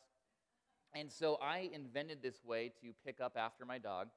[0.94, 4.10] And so I invented this way to pick up after my dog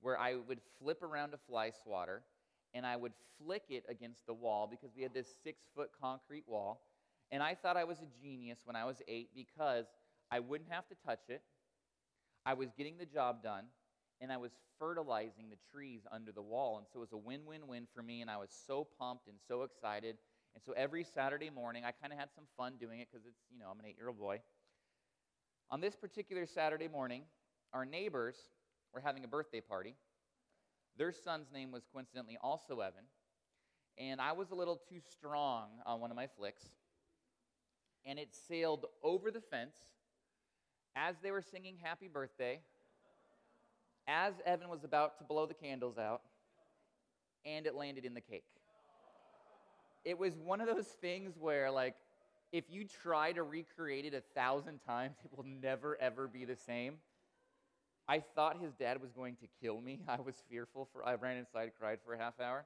[0.00, 2.22] where I would flip around a fly swatter
[2.74, 6.44] and I would flick it against the wall because we had this six foot concrete
[6.48, 6.82] wall.
[7.30, 9.86] And I thought I was a genius when I was eight because
[10.28, 11.42] I wouldn't have to touch it.
[12.44, 13.64] I was getting the job done,
[14.20, 16.78] and I was fertilizing the trees under the wall.
[16.78, 19.28] And so it was a win win win for me, and I was so pumped
[19.28, 20.16] and so excited.
[20.54, 23.40] And so every Saturday morning, I kind of had some fun doing it because it's,
[23.52, 24.40] you know, I'm an eight year old boy.
[25.70, 27.22] On this particular Saturday morning,
[27.72, 28.36] our neighbors
[28.94, 29.94] were having a birthday party.
[30.96, 33.04] Their son's name was coincidentally also Evan.
[33.98, 36.62] And I was a little too strong on one of my flicks.
[38.06, 39.76] And it sailed over the fence
[40.96, 42.60] as they were singing happy birthday,
[44.08, 46.22] as Evan was about to blow the candles out,
[47.44, 48.44] and it landed in the cake.
[50.04, 51.94] It was one of those things where, like,
[52.50, 56.56] if you try to recreate it a thousand times, it will never, ever be the
[56.56, 56.94] same.
[58.08, 60.00] I thought his dad was going to kill me.
[60.08, 62.64] I was fearful for I ran inside, cried for a half hour.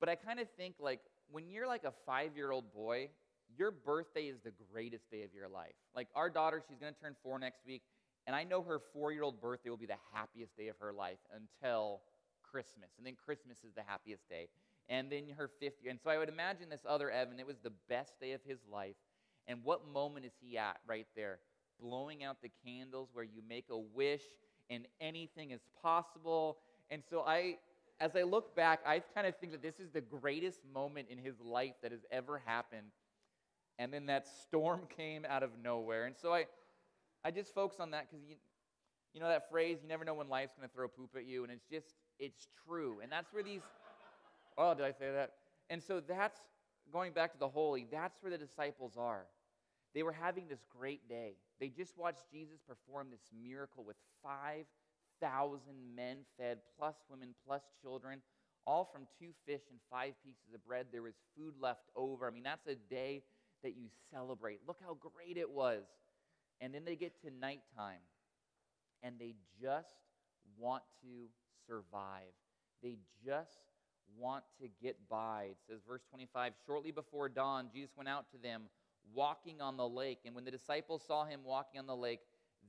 [0.00, 3.10] But I kind of think like when you're like a 5-year-old boy,
[3.56, 5.74] your birthday is the greatest day of your life.
[5.94, 7.82] Like our daughter, she's going to turn 4 next week,
[8.28, 12.02] and I know her 4-year-old birthday will be the happiest day of her life until
[12.42, 12.90] Christmas.
[12.98, 14.48] And then Christmas is the happiest day.
[14.90, 15.90] And then her 5th year.
[15.90, 18.58] And so I would imagine this other Evan, it was the best day of his
[18.70, 18.96] life.
[19.46, 21.38] And what moment is he at right there?
[21.80, 24.24] Blowing out the candles where you make a wish
[24.68, 26.58] and anything is possible.
[26.90, 27.56] And so I,
[27.98, 31.16] as I look back, I kind of think that this is the greatest moment in
[31.16, 32.88] his life that has ever happened.
[33.78, 36.04] And then that storm came out of nowhere.
[36.04, 36.44] And so I,
[37.24, 38.36] I just focus on that because you,
[39.14, 41.42] you know that phrase, you never know when life's going to throw poop at you.
[41.42, 42.98] And it's just, it's true.
[43.02, 43.62] And that's where these,
[44.58, 45.32] oh, did I say that?
[45.70, 46.40] And so that's,
[46.92, 49.26] going back to the holy, that's where the disciples are.
[49.94, 51.34] They were having this great day.
[51.60, 55.60] They just watched Jesus perform this miracle with 5,000
[55.94, 58.20] men fed, plus women, plus children,
[58.66, 60.86] all from two fish and five pieces of bread.
[60.92, 62.28] There was food left over.
[62.28, 63.22] I mean, that's a day
[63.62, 64.60] that you celebrate.
[64.66, 65.82] Look how great it was.
[66.60, 68.02] And then they get to nighttime,
[69.02, 69.94] and they just
[70.58, 71.28] want to
[71.66, 72.34] survive.
[72.82, 73.60] They just
[74.18, 75.48] want to get by.
[75.50, 78.62] It says, verse 25 Shortly before dawn, Jesus went out to them
[79.14, 80.20] walking on the lake.
[80.24, 82.20] And when the disciples saw him walking on the lake,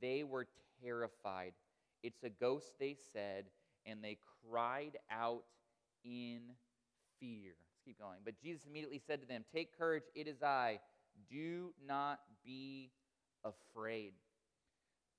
[0.02, 0.48] they were
[0.84, 1.54] terrified.
[2.04, 3.46] It's a ghost, they said,
[3.86, 4.18] and they
[4.50, 5.44] cried out
[6.04, 6.42] in
[7.20, 7.56] fear.
[7.58, 8.20] Let's keep going.
[8.24, 10.80] But Jesus immediately said to them, Take courage, it is I.
[11.30, 12.92] Do not be
[13.44, 14.14] afraid.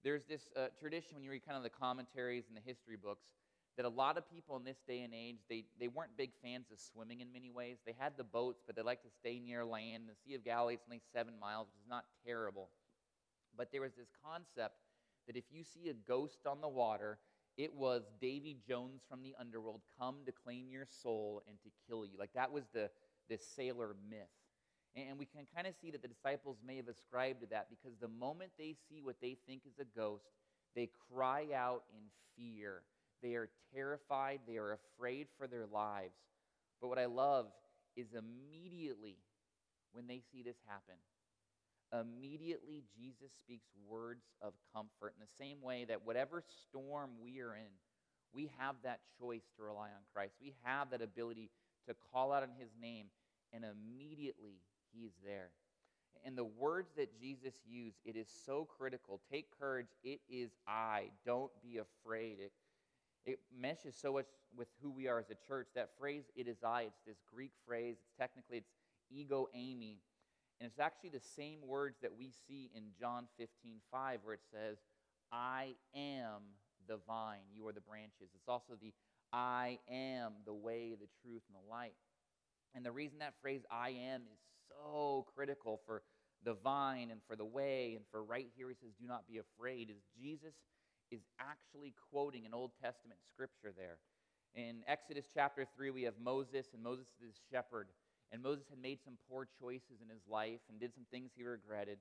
[0.02, 3.24] There's this uh, tradition when you read kind of the commentaries and the history books
[3.76, 6.66] that a lot of people in this day and age they, they weren't big fans
[6.72, 7.78] of swimming in many ways.
[7.84, 10.04] They had the boats but they liked to stay near land.
[10.08, 12.70] The sea of galilee is only seven miles which is not terrible.
[13.56, 14.76] But there was this concept
[15.26, 17.18] that if you see a ghost on the water
[17.56, 22.06] it was davy jones from the underworld come to claim your soul and to kill
[22.06, 22.12] you.
[22.18, 22.90] Like that was the
[23.28, 24.28] this sailor myth
[24.96, 27.96] and we can kind of see that the disciples may have ascribed to that because
[28.00, 30.24] the moment they see what they think is a ghost
[30.74, 32.02] they cry out in
[32.36, 32.82] fear
[33.22, 36.14] they are terrified, they are afraid for their lives.
[36.80, 37.46] But what I love
[37.96, 39.16] is immediately
[39.92, 40.96] when they see this happen,
[41.92, 47.54] immediately Jesus speaks words of comfort in the same way that whatever storm we are
[47.54, 47.72] in,
[48.32, 50.34] we have that choice to rely on Christ.
[50.40, 51.50] We have that ability
[51.88, 53.06] to call out on his name,
[53.52, 54.60] and immediately
[54.92, 55.50] he is there.
[56.24, 59.20] And the words that Jesus used, it is so critical.
[59.30, 61.10] Take courage, it is I.
[61.24, 62.36] Don't be afraid.
[62.40, 62.52] It
[63.26, 64.26] it meshes so much
[64.56, 65.68] with who we are as a church.
[65.74, 67.96] That phrase, it is I, it's this Greek phrase.
[68.00, 68.72] It's technically, it's
[69.10, 69.96] ego eimi.
[70.60, 73.48] And it's actually the same words that we see in John 15,
[73.90, 74.78] 5, where it says,
[75.32, 76.42] I am
[76.88, 78.30] the vine, you are the branches.
[78.34, 78.92] It's also the
[79.32, 81.94] I am the way, the truth, and the light.
[82.74, 86.02] And the reason that phrase I am is so critical for
[86.44, 89.38] the vine and for the way and for right here he says, do not be
[89.38, 90.54] afraid, is Jesus
[91.10, 93.98] is actually quoting an Old Testament scripture there.
[94.54, 97.88] In Exodus chapter 3, we have Moses, and Moses is shepherd.
[98.32, 101.42] And Moses had made some poor choices in his life and did some things he
[101.42, 101.98] regretted.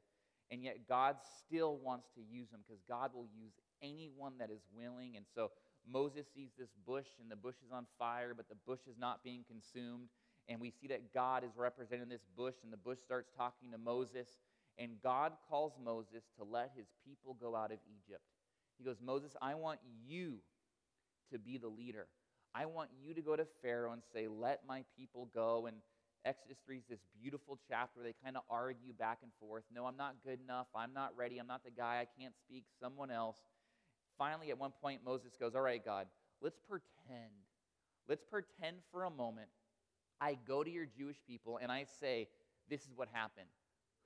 [0.51, 3.53] And yet, God still wants to use him because God will use
[3.84, 5.15] anyone that is willing.
[5.15, 5.51] And so,
[5.88, 9.24] Moses sees this bush, and the bush is on fire, but the bush is not
[9.24, 10.09] being consumed.
[10.50, 13.78] And we see that God is representing this bush, and the bush starts talking to
[13.78, 14.28] Moses.
[14.80, 18.24] And God calls Moses to let his people go out of Egypt.
[18.78, 20.39] He goes, Moses, I want you
[21.32, 22.08] to be the leader.
[22.56, 25.68] I want you to go to Pharaoh and say, Let my people go.
[25.68, 25.78] And
[26.26, 29.64] Exodus 3 is this beautiful chapter where they kind of argue back and forth.
[29.74, 30.68] No, I'm not good enough.
[30.76, 31.38] I'm not ready.
[31.38, 32.02] I'm not the guy.
[32.02, 32.64] I can't speak.
[32.82, 33.38] Someone else.
[34.18, 36.08] Finally, at one point, Moses goes, All right, God,
[36.41, 37.32] let's pretend.
[38.08, 39.50] Let's pretend for a moment.
[40.22, 42.28] I go to your Jewish people and I say,
[42.70, 43.47] This is what happened.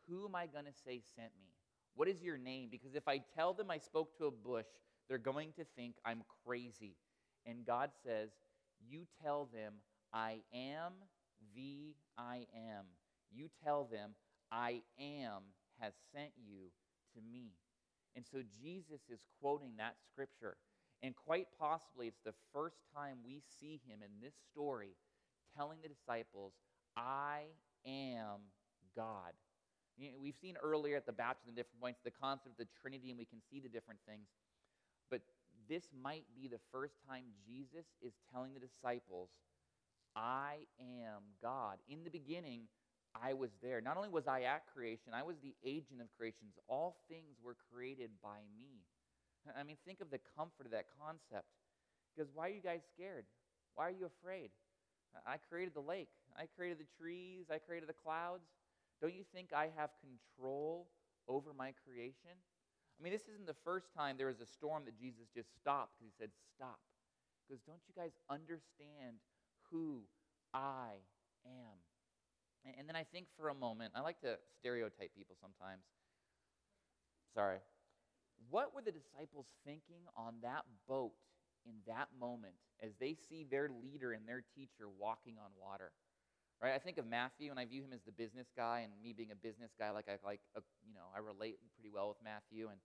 [0.10, 1.50] Who am I going to say sent me?
[1.96, 2.70] What is your name?
[2.72, 4.66] Because if I tell them I spoke to a bush,
[5.08, 6.96] They're going to think I'm crazy.
[7.46, 8.30] And God says,
[8.88, 9.74] You tell them,
[10.14, 10.94] I am
[11.56, 12.86] the I am.
[13.32, 14.12] You tell them,
[14.52, 15.42] I am
[15.80, 16.70] has sent you
[17.16, 17.52] to me.
[18.16, 20.58] And so Jesus is quoting that scripture.
[21.02, 24.96] And quite possibly, it's the first time we see him in this story
[25.56, 26.54] telling the disciples,
[26.96, 27.44] I
[27.86, 28.40] am
[28.96, 29.34] God.
[29.98, 33.10] You know, we've seen earlier at the baptism, different points, the concept of the Trinity,
[33.10, 34.26] and we can see the different things.
[35.10, 35.22] But
[35.70, 39.30] this might be the first time Jesus is telling the disciples,
[40.16, 41.78] I am God.
[41.90, 42.62] In the beginning,
[43.14, 43.82] I was there.
[43.82, 46.58] Not only was I at creation, I was the agent of creations.
[46.68, 48.82] All things were created by me.
[49.58, 51.50] I mean, think of the comfort of that concept.
[52.16, 53.26] Because why are you guys scared?
[53.76, 54.50] Why are you afraid?
[55.26, 58.46] I created the lake, I created the trees, I created the clouds.
[59.02, 60.88] Don't you think I have control
[61.28, 62.36] over my creation?
[63.00, 65.98] I mean, this isn't the first time there was a storm that Jesus just stopped
[65.98, 66.80] because he said, Stop.
[67.44, 69.20] Because don't you guys understand
[69.70, 70.04] who
[70.54, 71.04] I
[71.46, 71.76] am?
[72.78, 75.84] And then I think for a moment, I like to stereotype people sometimes.
[77.36, 77.58] Sorry.
[78.50, 81.12] What were the disciples thinking on that boat
[81.66, 85.92] in that moment as they see their leader and their teacher walking on water?
[86.62, 86.74] Right?
[86.74, 89.32] I think of Matthew and I view him as the business guy and me being
[89.32, 92.70] a business guy like I like a, you know, I relate pretty well with Matthew
[92.70, 92.80] and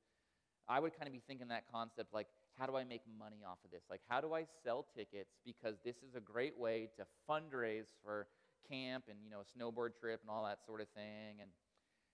[0.69, 2.27] I would kind of be thinking that concept like
[2.59, 3.83] how do I make money off of this?
[3.89, 8.27] Like how do I sell tickets because this is a great way to fundraise for
[8.69, 11.51] camp and you know a snowboard trip and all that sort of thing and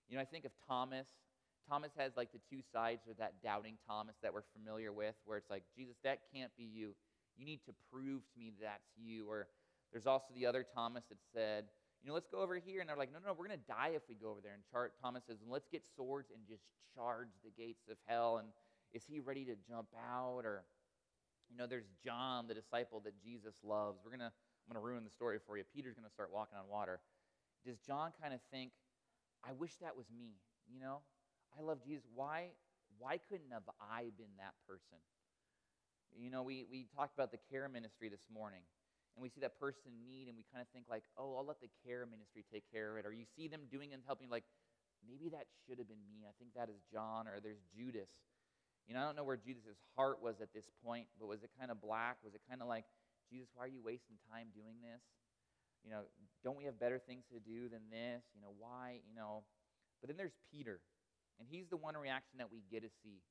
[0.08, 1.08] you know I think of Thomas
[1.68, 5.38] Thomas has like the two sides of that doubting Thomas that we're familiar with, where
[5.38, 6.94] it's like, Jesus, that can't be you.
[7.36, 9.28] You need to prove to me that's you.
[9.28, 9.48] Or
[9.92, 11.64] there's also the other Thomas that said,
[12.02, 12.80] you know, let's go over here.
[12.80, 14.52] And they're like, no, no, no we're going to die if we go over there.
[14.52, 16.62] And Char- Thomas says, let's get swords and just
[16.94, 18.38] charge the gates of hell.
[18.38, 18.48] And
[18.92, 20.42] is he ready to jump out?
[20.44, 20.64] Or,
[21.50, 23.98] you know, there's John, the disciple that Jesus loves.
[24.04, 25.64] We're going to, I'm going to ruin the story for you.
[25.74, 27.00] Peter's going to start walking on water.
[27.66, 28.72] Does John kind of think,
[29.42, 30.36] I wish that was me,
[30.72, 31.00] you know?
[31.58, 32.04] I love Jesus.
[32.14, 32.50] Why,
[32.98, 34.98] why couldn't have I been that person?
[36.14, 38.62] You know, we, we talked about the care ministry this morning,
[39.14, 41.46] and we see that person in need, and we kind of think like, oh, I'll
[41.46, 43.06] let the care ministry take care of it.
[43.06, 44.44] Or you see them doing and helping, like,
[45.02, 46.26] maybe that should have been me.
[46.26, 48.10] I think that is John, or there's Judas.
[48.86, 51.50] You know, I don't know where Jesus' heart was at this point, but was it
[51.58, 52.18] kind of black?
[52.22, 52.84] Was it kind of like,
[53.30, 55.02] Jesus, why are you wasting time doing this?
[55.82, 56.06] You know,
[56.42, 58.22] don't we have better things to do than this?
[58.34, 59.00] You know, why?
[59.08, 59.42] You know,
[60.00, 60.80] but then there's Peter.
[61.38, 63.22] And he's the one reaction that we get to see.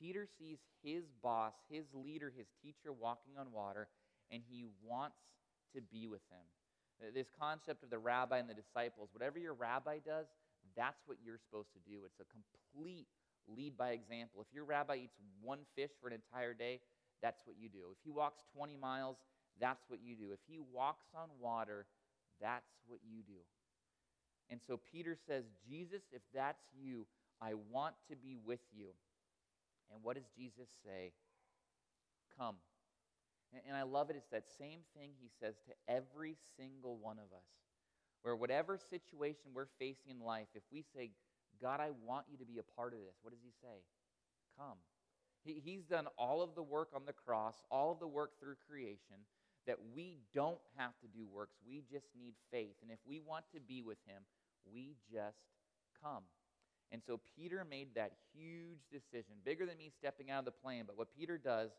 [0.00, 3.88] Peter sees his boss, his leader, his teacher walking on water,
[4.30, 5.16] and he wants
[5.74, 6.44] to be with him.
[7.14, 10.26] This concept of the rabbi and the disciples, whatever your rabbi does,
[10.76, 12.00] that's what you're supposed to do.
[12.06, 13.06] It's a complete
[13.48, 14.40] lead by example.
[14.40, 16.80] If your rabbi eats one fish for an entire day,
[17.20, 17.90] that's what you do.
[17.90, 19.16] If he walks 20 miles,
[19.60, 20.32] that's what you do.
[20.32, 21.86] If he walks on water,
[22.40, 23.42] that's what you do.
[24.50, 27.06] And so Peter says, Jesus, if that's you,
[27.42, 28.88] I want to be with you.
[29.92, 31.12] And what does Jesus say?
[32.38, 32.56] Come.
[33.66, 34.16] And I love it.
[34.16, 37.44] It's that same thing he says to every single one of us.
[38.22, 41.10] Where whatever situation we're facing in life, if we say,
[41.60, 43.82] God, I want you to be a part of this, what does he say?
[44.56, 44.78] Come.
[45.44, 48.54] He, he's done all of the work on the cross, all of the work through
[48.70, 49.26] creation,
[49.66, 51.56] that we don't have to do works.
[51.66, 52.76] We just need faith.
[52.80, 54.22] And if we want to be with him,
[54.72, 55.42] we just
[56.02, 56.22] come.
[56.92, 60.84] And so Peter made that huge decision, bigger than me stepping out of the plane.
[60.86, 61.70] But what Peter does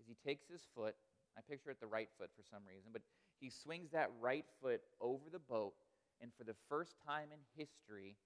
[0.00, 0.96] is he takes his foot,
[1.36, 3.02] I picture it the right foot for some reason, but
[3.40, 5.74] he swings that right foot over the boat,
[6.20, 8.16] and for the first time in history,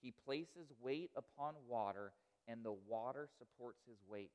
[0.00, 2.12] he places weight upon water,
[2.46, 4.30] and the water supports his weight.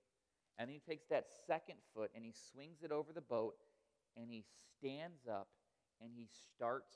[0.57, 3.55] And he takes that second foot and he swings it over the boat,
[4.15, 4.43] and he
[4.77, 5.47] stands up
[6.01, 6.93] and he starts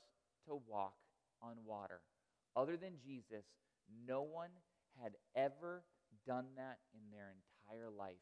[0.48, 0.94] to walk
[1.42, 2.02] on water.
[2.56, 3.46] Other than Jesus,
[4.08, 4.50] no one
[5.02, 5.84] had ever
[6.26, 8.16] done that in their entire life.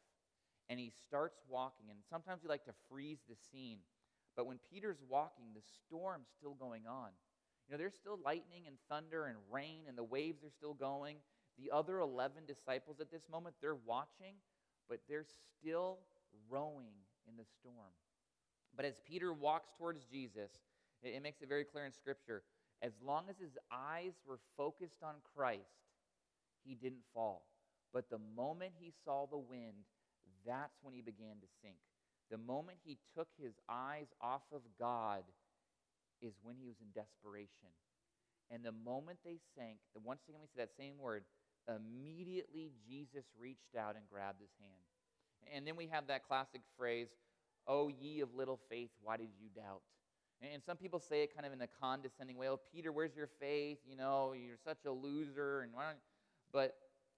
[0.68, 3.78] And he starts walking, and sometimes we like to freeze the scene.
[4.36, 7.10] But when Peter's walking, the storm's still going on.
[7.66, 11.16] You know, there's still lightning and thunder and rain, and the waves are still going.
[11.58, 14.34] The other 11 disciples at this moment, they're watching,
[14.88, 15.26] but they're
[15.58, 15.98] still
[16.48, 16.94] rowing
[17.26, 17.94] in the storm.
[18.76, 20.50] But as Peter walks towards Jesus,
[21.02, 22.42] it, it makes it very clear in Scripture
[22.82, 25.62] as long as his eyes were focused on Christ,
[26.64, 27.46] he didn't fall.
[27.92, 29.86] But the moment he saw the wind,
[30.46, 31.76] that's when he began to sink.
[32.30, 35.22] The moment he took his eyes off of God
[36.20, 37.72] is when he was in desperation.
[38.50, 41.24] And the moment they sank, the once again we say that same word,
[41.68, 44.84] immediately Jesus reached out and grabbed his hand.
[45.54, 47.08] And then we have that classic phrase,
[47.66, 49.82] Oh, ye of little faith, why did you doubt?
[50.42, 52.48] And some people say it kind of in a condescending way.
[52.48, 53.78] Oh, Peter, where's your faith?
[53.88, 55.62] You know, you're such a loser.
[55.62, 55.98] And why don't,
[56.52, 56.76] but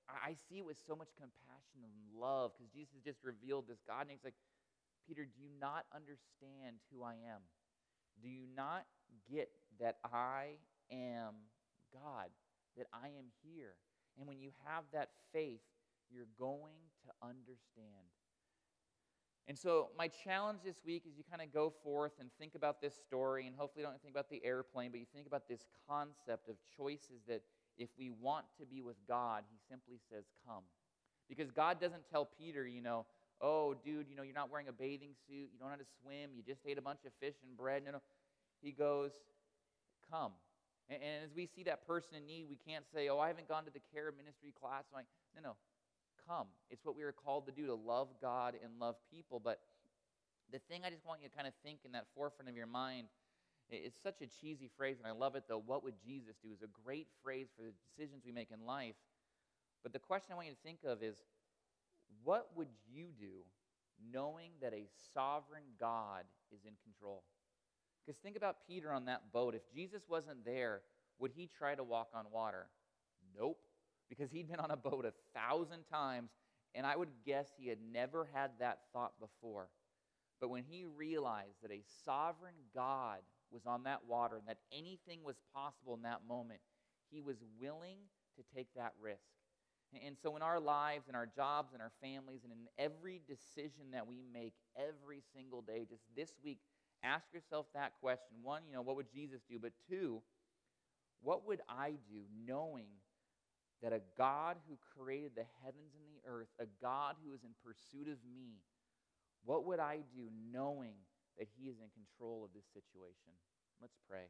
[0.09, 4.03] I see it with so much compassion and love because Jesus just revealed this God.
[4.03, 4.39] And he's like,
[5.07, 7.43] Peter, do you not understand who I am?
[8.23, 8.87] Do you not
[9.31, 9.51] get
[9.81, 10.59] that I
[10.91, 11.35] am
[11.93, 12.31] God,
[12.77, 13.75] that I am here?
[14.19, 15.61] And when you have that faith,
[16.11, 18.09] you're going to understand.
[19.49, 22.83] And so, my challenge this week is you kind of go forth and think about
[22.83, 26.51] this story, and hopefully, don't think about the airplane, but you think about this concept
[26.51, 27.41] of choices that
[27.79, 30.65] if we want to be with God, He simply says, Come.
[31.31, 33.07] Because God doesn't tell Peter, you know,
[33.41, 35.93] oh, dude, you know, you're not wearing a bathing suit, you don't know how to
[36.03, 37.83] swim, you just ate a bunch of fish and bread.
[37.87, 38.03] No, no.
[38.61, 39.13] He goes,
[40.11, 40.33] Come.
[40.91, 43.49] And, and as we see that person in need, we can't say, oh, I haven't
[43.49, 44.85] gone to the care ministry class.
[44.93, 45.57] I'm like, no, no,
[46.29, 46.47] come.
[46.71, 49.41] It's what we are called to do to love God and love people.
[49.43, 49.61] But
[50.53, 52.67] the thing I just want you to kind of think in that forefront of your
[52.67, 53.09] mind
[53.71, 55.63] it's such a cheesy phrase, and I love it though.
[55.65, 56.51] What would Jesus do?
[56.53, 58.95] is a great phrase for the decisions we make in life.
[59.83, 61.17] But the question I want you to think of is
[62.25, 63.45] what would you do
[64.13, 67.25] knowing that a sovereign God is in control?
[68.05, 69.55] Because think about Peter on that boat.
[69.55, 70.81] If Jesus wasn't there,
[71.19, 72.69] would he try to walk on water?
[73.39, 73.59] Nope,
[74.09, 76.31] because he'd been on a boat a thousand times,
[76.75, 79.69] and I would guess he had never had that thought before.
[80.41, 83.19] But when he realized that a sovereign God
[83.51, 86.61] was on that water and that anything was possible in that moment,
[87.11, 87.99] he was willing
[88.37, 89.23] to take that risk.
[90.05, 93.91] And so, in our lives, in our jobs, in our families, and in every decision
[93.93, 96.59] that we make every single day, just this week,
[97.03, 98.37] ask yourself that question.
[98.43, 99.59] One, you know, what would Jesus do?
[99.59, 100.21] But two,
[101.23, 102.89] what would I do knowing
[103.83, 107.51] that a God who created the heavens and the earth, a God who is in
[107.65, 108.59] pursuit of me,
[109.45, 110.95] what would I do knowing
[111.39, 113.33] that He is in control of this situation.
[113.81, 114.27] Let's pray.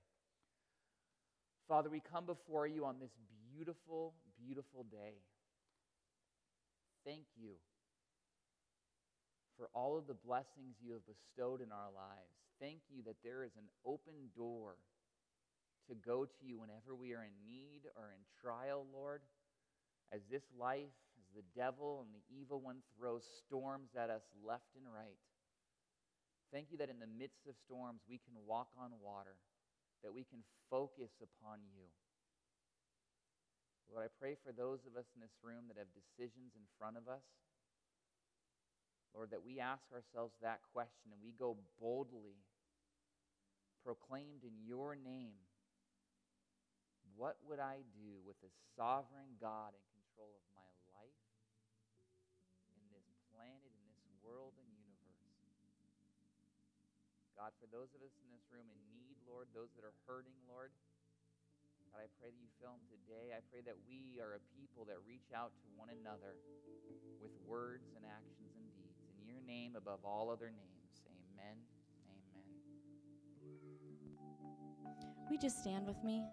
[1.66, 3.12] Father, we come before you on this
[3.52, 5.24] beautiful, beautiful day.
[7.04, 7.56] Thank you
[9.56, 12.36] for all of the blessings you have bestowed in our lives.
[12.60, 14.76] Thank you that there is an open door
[15.88, 19.22] to go to you whenever we are in need or in trial, Lord.
[20.12, 24.72] As this life, as the devil and the evil one throws storms at us left
[24.76, 25.18] and right,
[26.48, 29.36] Thank you that in the midst of storms we can walk on water,
[30.00, 30.40] that we can
[30.72, 31.84] focus upon you.
[33.92, 36.96] Lord, I pray for those of us in this room that have decisions in front
[36.96, 37.24] of us.
[39.12, 42.40] Lord, that we ask ourselves that question and we go boldly,
[43.84, 45.36] proclaimed in your name.
[47.16, 49.87] What would I do with a sovereign God in
[50.18, 50.66] control of my
[50.98, 51.14] life,
[52.74, 55.30] in this planet, in this world, and universe.
[57.38, 60.34] God, for those of us in this room in need, Lord, those that are hurting,
[60.50, 60.74] Lord,
[61.94, 63.30] God, I pray that you fill them today.
[63.30, 66.34] I pray that we are a people that reach out to one another
[67.22, 68.98] with words and actions and deeds.
[69.22, 71.62] In your name, above all other names, amen.
[72.10, 72.26] Amen.
[75.30, 76.26] We just stand with me.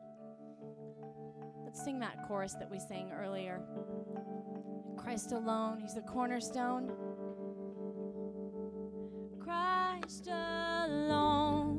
[1.64, 3.62] Let's sing that chorus that we sang earlier.
[4.98, 6.92] Christ alone, He's the cornerstone.
[9.40, 11.75] Christ alone.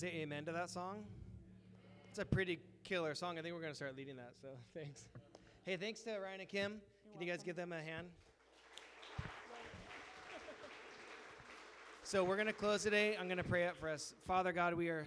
[0.00, 1.04] Say amen to that song?
[2.08, 3.38] It's a pretty killer song.
[3.38, 4.32] I think we're going to start leading that.
[4.40, 5.04] So thanks.
[5.66, 6.80] Hey, thanks to Ryan and Kim.
[7.12, 8.06] Can you guys give them a hand?
[12.02, 13.14] So we're going to close today.
[13.20, 14.14] I'm going to pray up for us.
[14.26, 15.06] Father God, we are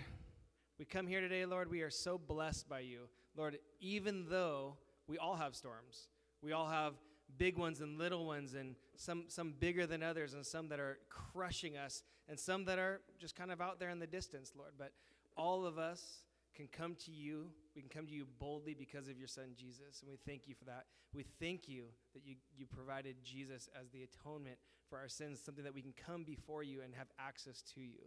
[0.77, 1.71] we come here today, Lord.
[1.71, 3.09] We are so blessed by you.
[3.35, 4.77] Lord, even though
[5.07, 6.07] we all have storms.
[6.43, 6.93] We all have
[7.38, 10.99] big ones and little ones and some some bigger than others and some that are
[11.09, 14.71] crushing us and some that are just kind of out there in the distance, Lord.
[14.77, 14.91] But
[15.36, 16.23] all of us
[16.55, 17.47] can come to you.
[17.75, 20.01] We can come to you boldly because of your son Jesus.
[20.01, 20.86] And we thank you for that.
[21.13, 24.57] We thank you that you, you provided Jesus as the atonement
[24.89, 28.01] for our sins, something that we can come before you and have access to you.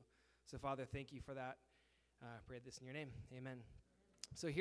[0.45, 1.57] So, Father, thank you for that.
[2.23, 3.11] Uh, I pray this in your name.
[3.37, 3.59] Amen.
[4.35, 4.55] So here